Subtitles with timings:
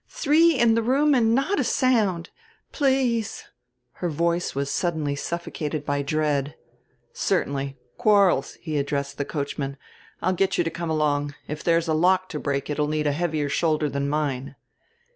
[0.09, 2.31] "Three in the room and not a sound.
[2.71, 3.43] Please"
[4.01, 6.55] her voice was suddenly suffocated by dread.
[7.13, 7.77] "Certainly.
[7.99, 9.77] Quarles," he addressed the coachman,
[10.19, 11.35] "I'll get you to come along.
[11.47, 14.55] If there is a lock to break it will need a heavier shoulder than mine."